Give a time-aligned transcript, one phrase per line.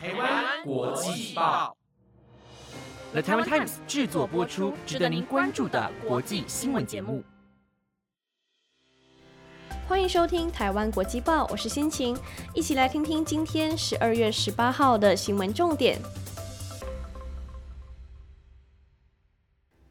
[0.00, 1.76] 台湾国际报
[3.10, 7.24] ，The Taiwan Times 制作播出，值得您关注的国际新闻节目。
[9.88, 12.16] 欢迎收听台湾国际报，我是心情，
[12.54, 15.98] 一起来听听今天十二月十八号的新闻重点。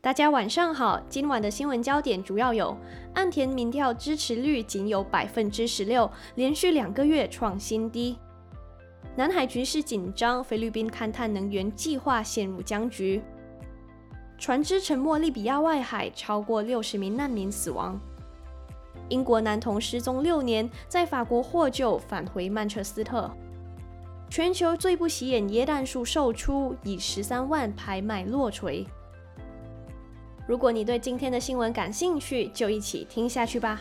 [0.00, 2.76] 大家晚上好，今晚的新闻焦点主要有：
[3.14, 8.16] 岸田民调支持率仅有百分之十六，连续两个月创新低；
[9.14, 13.20] 南海局势紧张，菲律宾勘探能源计划陷入僵局；
[14.38, 18.00] 船只沉没利比亚外海，超过六十名难民死亡；
[19.10, 23.30] 英国男童失踪六年，在法国获救，返回曼彻斯特；
[24.30, 28.86] 全球最不起眼椰蛋树售出，以十三万拍卖落锤。
[30.46, 33.78] 如果你对今天的新闻感兴趣，就一起听下去吧。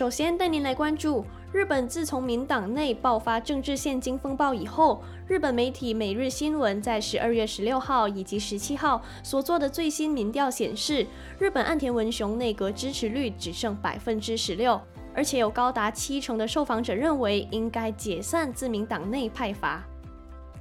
[0.00, 1.22] 首先带您来关注
[1.52, 11.06] 日本，自从民党内爆发政治现金风暴以后，日本媒体《每日新闻》在十二月十六号以及十七号所做的最新民调显示，
[11.38, 14.80] 日本岸田文雄内阁支持率只剩百分之十六，
[15.14, 19.84] 而且有高达七成的受访者认为应该解散自民党内派阀。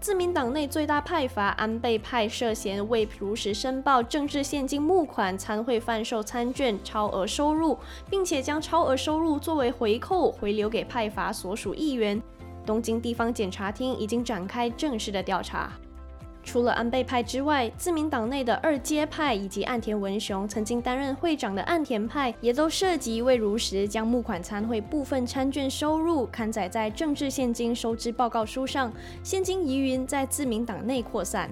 [0.02, 7.78] 自民党内最大派阀安倍派涉嫌未如实申报政治现金募款、参会贩售参券超额收入，
[8.10, 12.22] 并且将超额收入作为回扣回流给派阀所属议员。
[12.66, 15.74] 东京地方检察厅已经展开正式的调查。
[16.42, 31.52] 除了安倍派之外，自民党内的二阶派以及岸田文雄曾经担任会长的岸田派，也都涉及未如实将募款参会部分餐券收入刊载在政治现金收支报告书上，现金疑云在自民党内扩散。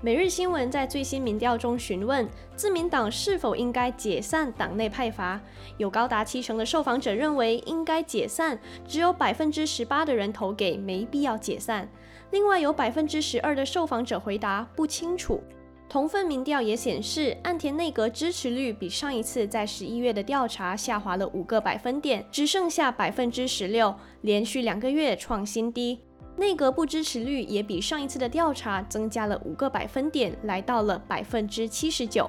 [0.00, 5.40] 每日新闻在最新民调中询问自民党是否应该解散党内派阀，
[5.78, 11.88] 有高达七成的受访者认为应该解散，只有百分之十八的人投给没必要解散。
[12.34, 15.40] 另外有百分之十二的受访者回答不清楚。
[15.88, 26.00] 同份民调也显示，岸田内阁支持率比上一次在十一月的调查下滑了五个百分点，只剩下百分之十六，连续两个月创新低。
[26.36, 32.28] 内阁不支持率也比上一次的调查增加了五个百分点，来到了百分之七十九。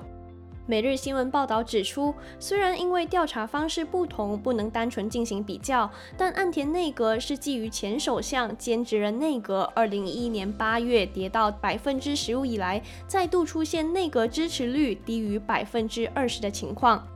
[0.67, 5.87] 每日新闻报道指出，虽然因为调查方式不同，不能单纯进行比较，
[6.17, 17.07] 但岸田内阁是基于前首相兼职人内阁二零一一年八月跌到百分之十五以来，再度出现内阁支持率低于百分之二十的情况。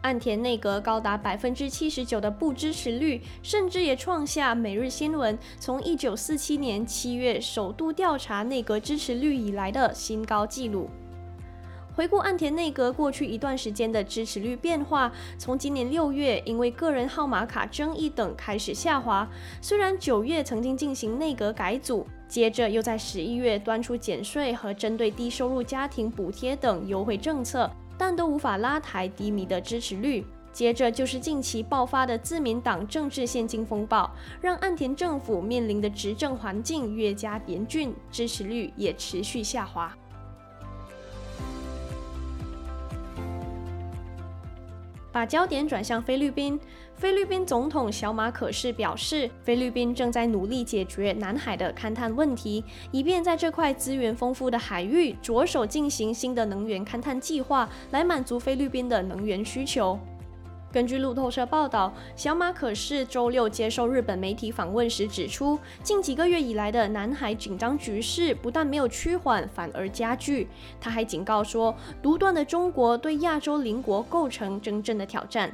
[0.00, 10.88] 岸田内阁高达百分之七十九的不支持率，甚至也创下每日新闻从一九四七年七月首度调查内阁支持率以来的新高纪录。
[11.94, 19.28] 回顾岸田内阁过去一段时间的支持率变化，从今年六月因为个人号码卡争议等开始下滑，
[19.60, 27.70] 虽然九月曾经进行内阁改组，接着又在十一月端出减税和针对低收入家庭补贴等优惠政策。
[27.96, 30.26] 但都无法拉抬低迷的支持率。
[30.52, 39.96] 接着就是近期爆发的自民党政治现金风暴，让岸田政府面临的执政环境越加严峻，支持率也持续下滑。
[45.14, 46.58] 把焦点转向菲律宾，
[46.96, 59.96] 菲律宾总统小马可是表示，菲律宾正在努力解决南海的勘探问题，以便在这块资源丰富的海域着手进行新的能源勘探计划，来满足菲律宾的能源需求。
[60.74, 70.48] 根据路透社报道，小马可是周六接受日本媒体访问时指出，近几个月以来的南海紧张局势不但没有趋缓，反而加剧。
[70.80, 75.48] 他还警告说，独断的中国对亚洲邻国构成真正的挑战。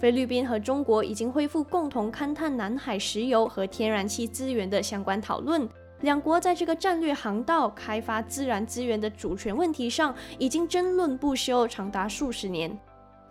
[0.00, 5.68] 菲律宾和中国已经恢复共同勘探南海石油和天然气资源的相关讨论，
[6.00, 12.76] 两国在这个战略航道开发自然资源的主权问题上已经争论不休，长达数十年。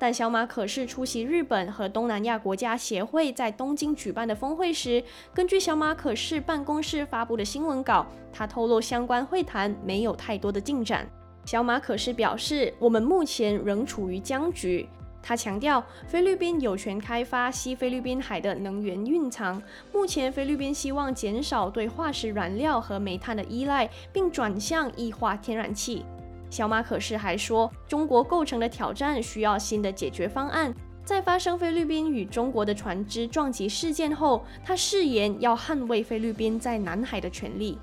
[0.05, 5.03] 但小马可是出席日本和东南亚国家协会在东京举办的峰会时，
[5.33, 11.07] 根据小马可是办公室发布的新闻稿，他透露相关会谈没有太多的进展。
[11.43, 14.87] 小马可是表示，我们目前仍处于僵局。
[15.23, 19.59] 他强调，菲律宾有权开发西菲律宾海的能源蕴藏。
[19.91, 26.05] 目前，菲律宾希望减少对化石燃料和煤炭的依赖，并转向液化天然气。
[26.49, 30.73] 小马可是还说，中国构成的挑战需要新的解决方案。
[31.03, 37.77] 在发生菲律宾与中国的船只撞击事件后，他誓言要捍卫菲律宾在南海的权利。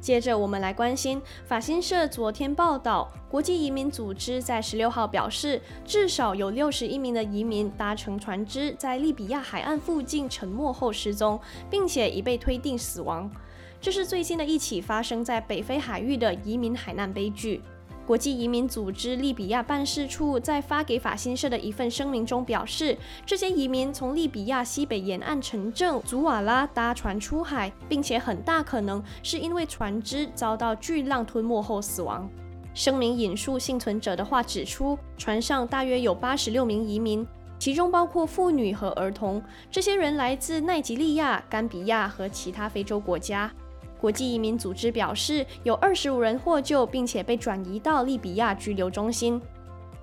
[0.00, 11.38] 接着，我们来关心法新社昨天报道，国际移民组织在十六号表示，至少有六十一名的移民搭乘船只在利比亚海岸附近沉没后失踪，
[11.68, 13.30] 并且已被推定死亡。
[13.80, 17.62] 这是最新的一起发生在北非海域的移民海难悲剧。
[18.04, 22.96] 国际移民组织利比亚办事处在发给法新社的一份声明中表示，
[23.26, 32.26] 这些移民从利比亚西北沿岸城镇祖瓦拉搭船出海，并且很大可能是因为船只遭到巨浪吞没后死亡。
[32.72, 37.26] 声明引述幸存者的话指出，船上大约有八十六名移民，
[37.58, 39.42] 其中包括妇女和儿童。
[39.70, 43.52] 这些人来自奈及利亚、甘比亚和其他非洲国家。
[44.00, 49.40] 国际移民组织表示，有二十五人获救，并且被转移到利比亚拘留中心。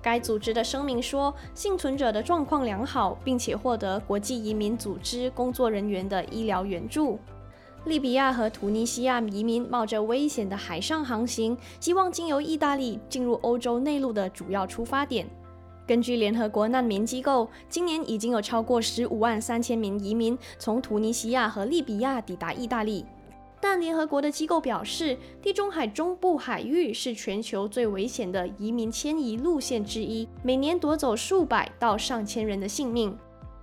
[0.02, 7.18] 该组织的声明说，幸存者的状况良好，并且获得国际移民组织工作人员的医疗援助。
[7.86, 15.26] 利比亚和突尼西亚移民冒着危险的海上航行，希望经由意大利进入欧洲内陆的主要出发点。
[15.86, 23.04] 根据联合国难民机构，今年已经有超过十五万三千名移民从突尼西亚和利比亚抵达意大利。
[23.68, 33.18] 但联合国的机构表示，地中海中部海域是全球最危险的移民迁移路线之一，每年夺走数百到上千人的性命。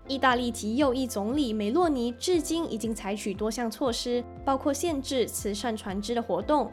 [0.10, 6.70] 意大利极右翼总理梅洛尼至今已经采取多项措施，包括限制慈善船只的活动。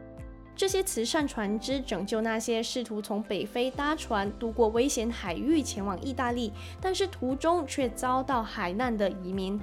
[0.56, 9.58] 这些慈善船只拯救那些试图从北非搭船渡过危险海域前往意大利，但是途中却遭到海难的移民。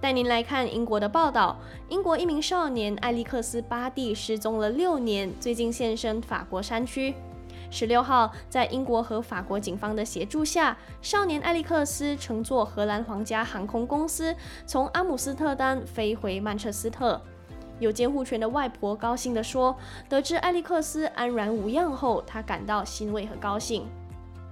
[0.00, 1.58] 带您来看英国的报道。
[1.88, 7.14] 英国一名少年艾利克斯·巴蒂失踪了六年，最近现身法国山区。
[7.70, 14.34] 十六号，在英国和法国警方的协助下，少年艾利克斯乘坐荷兰皇家航空公司
[14.64, 17.20] 从阿姆斯特丹飞回曼彻斯特。
[17.80, 19.76] 有监护权的外婆高兴地说
[20.08, 23.86] ：“得知艾利克斯安然无恙后，她感到欣慰和高兴。”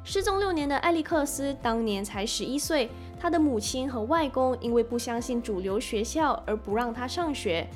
[0.05, 2.89] 失踪六年的艾利克斯当年才十一岁。
[3.19, 7.67] 他的母亲和外公因为不相信主流学校而不让他上学，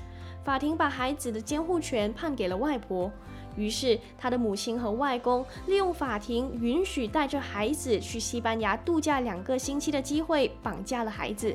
[0.44, 3.10] 法庭把孩子的监护权判给了外婆。
[3.56, 11.54] 于是，他的母亲和外公利用法庭允许带着孩子去西班牙度假两个星期的机会，绑架了孩子。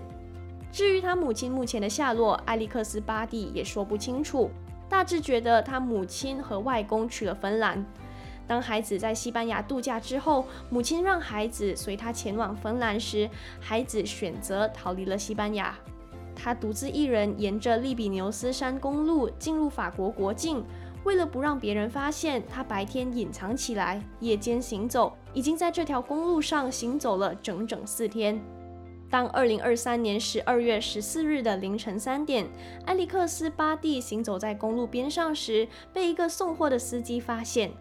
[0.72, 4.52] 至于他母亲目前的下落，艾利克斯·巴蒂也说不清楚，
[4.90, 7.84] 大致觉得他母亲和外公去了芬兰。
[8.48, 15.76] 当孩子在西班牙度假之后，母亲让孩子随他前往芬兰时，孩子选择逃离了西班牙。
[16.36, 20.64] 他独自一人沿着利比牛斯山公路进入法国国境。
[21.06, 28.42] 为了不让别人发现，他白天隐藏起来，夜间行走，已经在这条公路上行走了整整四天。
[29.08, 32.48] 当2023年12月14日的凌晨三点，
[32.86, 37.72] 埃利克斯·巴蒂行走在公路边上时，被一个送货的司机发现。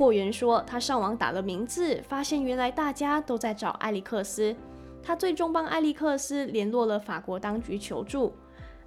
[0.00, 4.56] 货员说，他上网打了名字，发现原来大家都在找艾利克斯。
[5.02, 8.32] 他最终帮艾利克斯联络了法国当局求助。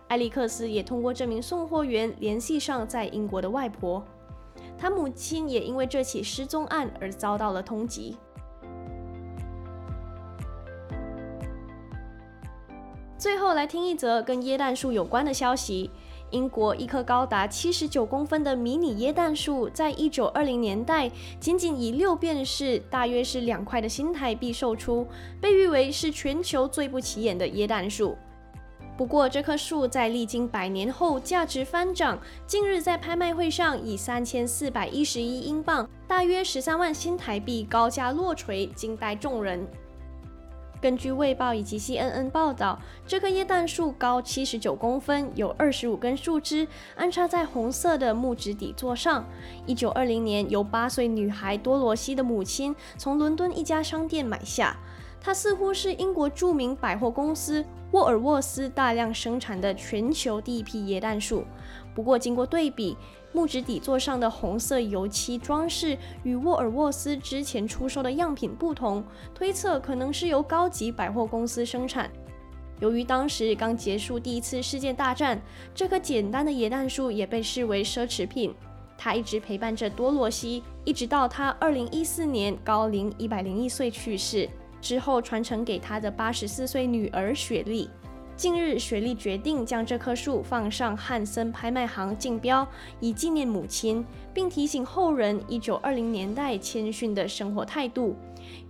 [0.07, 4.04] 艾利克斯也通过这名送货员联系上在英国的外婆。
[4.75, 8.16] 他母亲也因为这起失踪案而遭到了通缉。
[13.19, 15.92] 最后来听一则跟椰蛋树有关的消息。
[16.33, 21.09] 英国一棵高达七十九公分的迷你椰蛋树，在一九二零年代
[21.39, 25.07] 仅仅以六便士，大约是两块的新台币售出，
[25.40, 28.18] 被誉为是全球最不起眼的椰蛋树。
[28.97, 39.68] 不过，这棵树在历经百年后价值翻涨，近日在拍卖会上以三千四百一十一英镑，大约十三万新台币高价落锤，惊呆众人。
[40.83, 49.25] 根据《卫报》以及 CNN 报道，这棵椰蛋树高七十九公分，有二十五根树枝安插在红色的木质底座上。
[49.66, 54.75] 一九二零年，由八岁女孩多罗西的母亲从伦敦一家商店买下。
[55.21, 61.45] 它似乎是英国著名百货公司沃尔沃斯大量生产的全球第一批椰蛋树。
[61.94, 62.97] 不过，经过对比，
[63.31, 72.09] 木质底座上的红色油漆装饰与沃尔沃斯之前出售的样品不同，推测可能是由高级百货公司生产。
[72.80, 75.42] 由于当时刚结束第一次世界大战，
[75.73, 78.54] 这棵简单的椰蛋树也被视为奢侈品。
[78.97, 84.50] 它一直陪伴着多罗西，一直到他2014年高龄101岁去世。
[84.81, 87.90] 之后传承给他的八十四岁女儿雪莉。
[88.35, 92.68] 近日，雪莉决定将这棵树放上汉森拍卖行竞标，
[92.99, 98.16] 以纪念母亲，并提醒后人1920年代谦逊的生活态度。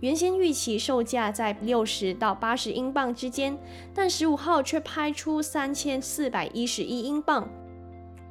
[0.00, 3.58] 原先预期售价在六十到八十英镑之间，
[3.94, 7.48] 但十五号却拍出三千四百一十一英镑。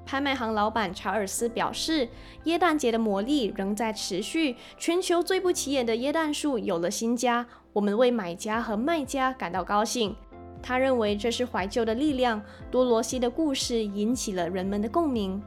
[0.06, 2.08] 拍卖行老板查尔斯表示，
[2.44, 10.16] 耶诞节的魔力仍在持续，全球最不起眼的耶诞树有了新家，我们为买家和卖家感到高兴。
[10.64, 12.42] 他认为这是怀旧的力量。
[12.72, 15.40] 多罗西的故事引起了人们的共鸣。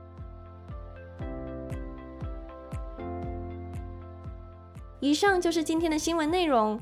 [5.00, 6.78] 以上就是今天的新闻内容。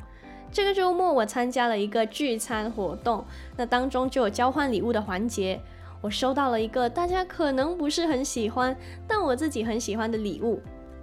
[0.52, 3.24] 这个周末我参加了一个聚餐活动，
[3.56, 5.60] 那当中就有交换礼物的环节。
[6.00, 8.76] 我收到了一个大家可能不是很喜欢，
[9.08, 10.60] 但我自己很喜欢的礼物，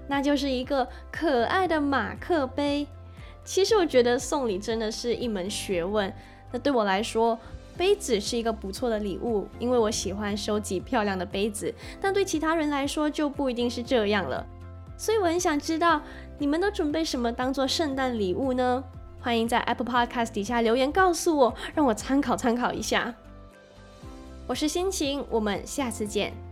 [0.08, 2.88] 那就是一个可爱的马克杯。
[3.44, 6.14] 其实我觉得送礼真的是一门学问。
[6.52, 7.38] 那对我来说，
[7.78, 11.74] 杯子是一个不错的礼物，因为我喜欢收集漂亮的杯子。
[12.00, 14.46] 但对其他人来说就不一定是这样了。
[14.98, 16.02] 所以我很想知道，
[16.38, 18.84] 你们都准备什么当做圣诞礼物呢？
[19.20, 23.14] 欢迎在 Apple Podcast 底下留言告诉我，让我参考参考一下。
[24.48, 26.51] 我是心情，我们下次见。